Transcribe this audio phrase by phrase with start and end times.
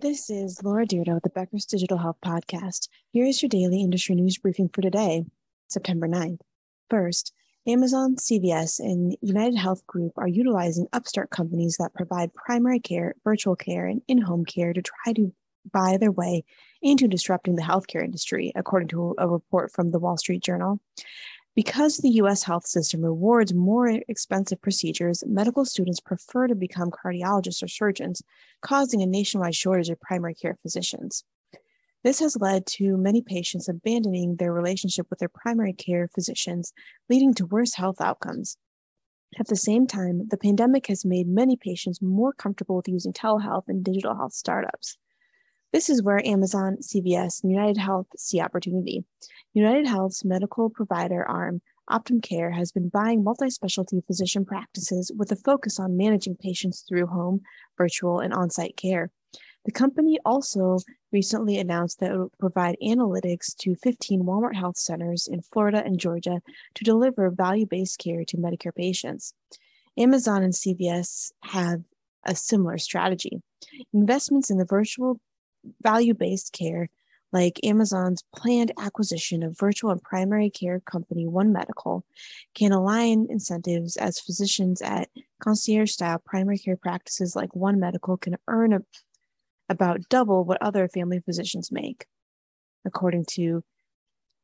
[0.00, 2.88] This is Laura with the Becker's Digital Health Podcast.
[3.10, 5.26] Here is your daily industry news briefing for today,
[5.68, 6.40] September 9th.
[6.88, 7.34] First,
[7.66, 13.56] Amazon, CVS, and United Health Group are utilizing upstart companies that provide primary care, virtual
[13.56, 15.34] care, and in home care to try to
[15.70, 16.44] buy their way
[16.80, 20.80] into disrupting the healthcare industry, according to a report from the Wall Street Journal.
[21.56, 27.62] Because the US health system rewards more expensive procedures, medical students prefer to become cardiologists
[27.62, 28.22] or surgeons,
[28.62, 31.24] causing a nationwide shortage of primary care physicians.
[32.02, 36.72] This has led to many patients abandoning their relationship with their primary care physicians,
[37.10, 38.56] leading to worse health outcomes.
[39.38, 43.64] At the same time, the pandemic has made many patients more comfortable with using telehealth
[43.68, 44.96] and digital health startups.
[45.72, 49.04] This is where Amazon, CVS, and United Health see opportunity.
[49.54, 55.30] United Health's medical provider arm, Optum Care, has been buying multi specialty physician practices with
[55.30, 57.42] a focus on managing patients through home,
[57.78, 59.10] virtual, and on site care.
[59.64, 60.78] The company also
[61.12, 66.00] recently announced that it will provide analytics to 15 Walmart health centers in Florida and
[66.00, 66.40] Georgia
[66.74, 69.34] to deliver value based care to Medicare patients.
[69.96, 71.82] Amazon and CVS have
[72.24, 73.40] a similar strategy.
[73.92, 75.20] Investments in the virtual
[75.82, 76.88] value based care,
[77.32, 82.04] like Amazon's planned acquisition of virtual and primary care company One Medical,
[82.54, 85.08] can align incentives as physicians at
[85.40, 88.80] concierge style primary care practices like One Medical can earn a,
[89.68, 92.06] about double what other family physicians make.
[92.84, 93.62] According to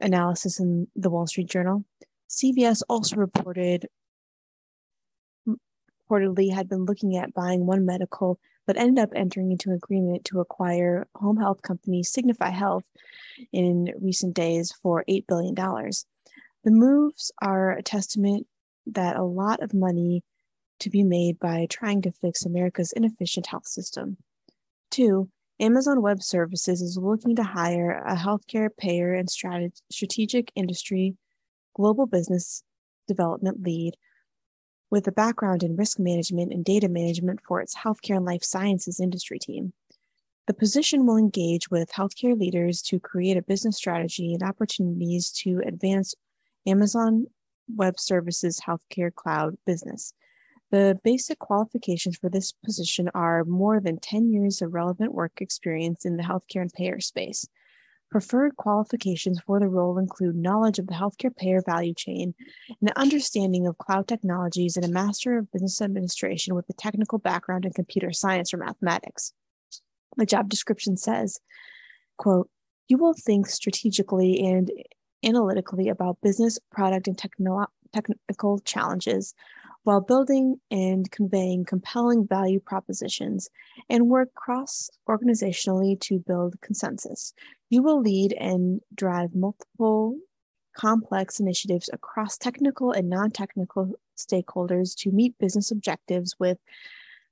[0.00, 1.84] analysis in the Wall Street Journal,
[2.30, 3.86] CVS also reported
[6.10, 8.38] reportedly had been looking at buying One Medical
[8.70, 12.84] but ended up entering into agreement to acquire home health company Signify Health
[13.52, 15.56] in recent days for $8 billion.
[15.56, 18.46] The moves are a testament
[18.86, 20.22] that a lot of money
[20.78, 24.18] to be made by trying to fix America's inefficient health system.
[24.92, 31.16] Two, Amazon Web Services is looking to hire a healthcare payer and strategic industry
[31.74, 32.62] global business
[33.08, 33.96] development lead
[34.90, 39.00] with a background in risk management and data management for its healthcare and life sciences
[39.00, 39.72] industry team.
[40.46, 45.62] The position will engage with healthcare leaders to create a business strategy and opportunities to
[45.64, 46.14] advance
[46.66, 47.26] Amazon
[47.74, 50.12] Web Services healthcare cloud business.
[50.70, 56.04] The basic qualifications for this position are more than 10 years of relevant work experience
[56.04, 57.46] in the healthcare and payer space,
[58.10, 62.34] Preferred qualifications for the role include knowledge of the healthcare payer value chain,
[62.80, 67.64] an understanding of cloud technologies, and a Master of Business Administration with a technical background
[67.64, 69.32] in computer science or mathematics.
[70.16, 71.38] The job description says,
[72.16, 72.50] quote,
[72.88, 74.70] you will think strategically and
[75.24, 79.34] analytically about business, product, and technical challenges
[79.84, 83.48] while building and conveying compelling value propositions
[83.88, 87.32] and work cross organizationally to build consensus.
[87.70, 90.18] You will lead and drive multiple
[90.76, 96.58] complex initiatives across technical and non technical stakeholders to meet business objectives with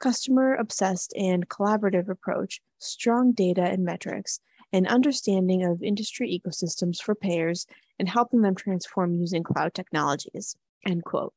[0.00, 4.40] customer obsessed and collaborative approach, strong data and metrics,
[4.72, 7.66] and understanding of industry ecosystems for payers
[7.98, 10.56] and helping them transform using cloud technologies.
[10.86, 11.32] End quote.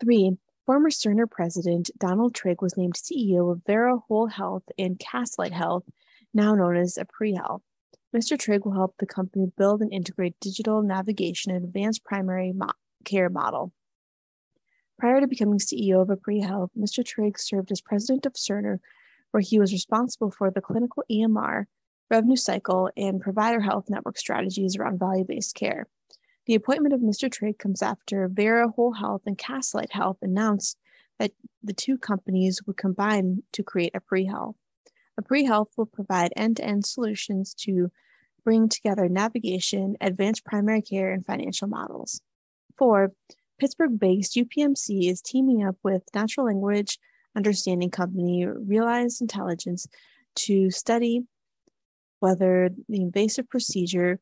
[0.00, 5.50] Three, former Cerner president Donald Trigg was named CEO of Vera Whole Health and Castlight
[5.52, 5.84] Health,
[6.32, 7.62] now known as Apree Health.
[8.14, 8.38] Mr.
[8.38, 12.70] Trigg will help the company build and integrate digital navigation and advanced primary mo-
[13.04, 13.72] care model.
[14.98, 17.04] Prior to becoming CEO of Apree Health, Mr.
[17.04, 18.78] Trigg served as president of Cerner,
[19.32, 21.64] where he was responsible for the clinical EMR,
[22.08, 25.86] revenue cycle, and provider health network strategies around value based care.
[26.48, 27.30] The appointment of Mr.
[27.30, 30.78] Trigg comes after Vera Whole Health and Castlight Health announced
[31.18, 31.32] that
[31.62, 34.56] the two companies would combine to create Apree Health.
[35.20, 37.90] Apree Health will provide end to end solutions to
[38.44, 42.22] bring together navigation, advanced primary care, and financial models.
[42.78, 43.12] Four,
[43.60, 46.98] Pittsburgh based UPMC is teaming up with natural language
[47.36, 49.86] understanding company Realyze Intelligence
[50.36, 51.24] to study
[52.20, 54.18] whether the invasive procedure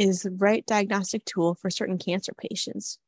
[0.00, 2.98] is the right diagnostic tool for certain cancer patients.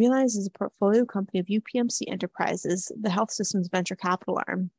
[0.00, 4.70] Realyze is a portfolio company of UPMC Enterprises, the health system's venture capital arm.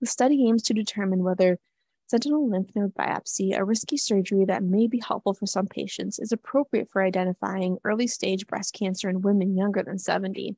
[0.00, 1.58] The study aims to determine whether
[2.06, 6.30] sentinel lymph node biopsy, a risky surgery that may be helpful for some patients, is
[6.30, 10.54] appropriate for identifying early stage breast cancer in women younger than 70.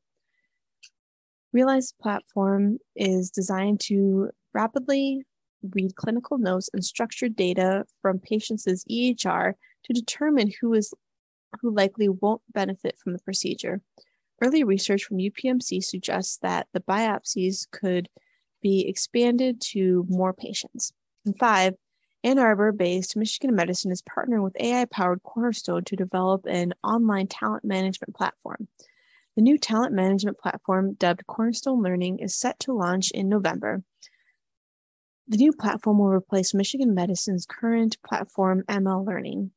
[1.56, 5.22] Realyze platform is designed to rapidly
[5.72, 9.54] read clinical notes and structured data from patients' EHR
[9.84, 10.92] to determine who is
[11.60, 13.81] who likely won't benefit from the procedure.
[14.42, 18.08] Early research from UPMC suggests that the biopsies could
[18.60, 20.92] be expanded to more patients.
[21.25, 21.75] And five,
[22.25, 27.26] Ann Arbor based Michigan Medicine is partnering with AI powered Cornerstone to develop an online
[27.26, 28.69] talent management platform.
[29.37, 33.82] The new talent management platform, dubbed Cornerstone Learning, is set to launch in November.
[35.28, 39.50] The new platform will replace Michigan Medicine's current platform, ML Learning.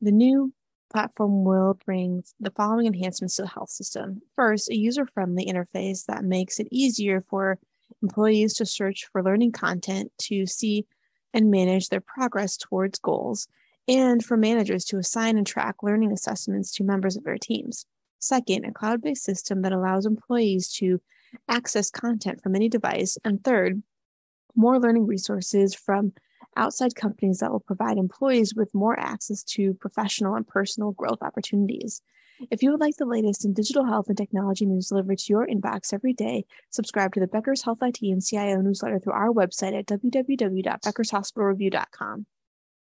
[0.00, 0.52] The new
[0.92, 4.22] platform will bring the following enhancements to the health system.
[4.34, 7.58] First, a user friendly interface that makes it easier for
[8.02, 10.86] employees to search for learning content to see
[11.32, 13.46] and manage their progress towards goals,
[13.86, 17.86] and for managers to assign and track learning assessments to members of their teams.
[18.18, 21.00] Second, a cloud based system that allows employees to
[21.48, 23.16] access content from any device.
[23.24, 23.82] And third,
[24.56, 26.12] more learning resources from
[26.60, 32.02] outside companies that will provide employees with more access to professional and personal growth opportunities.
[32.50, 35.46] If you would like the latest in digital health and technology news delivered to your
[35.46, 39.78] inbox every day, subscribe to the Becker's Health IT and CIO newsletter through our website
[39.78, 42.26] at www.beckershospitalreview.com.